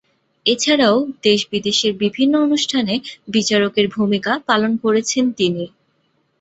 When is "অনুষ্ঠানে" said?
2.39-2.93